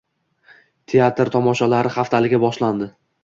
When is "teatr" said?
0.93-1.29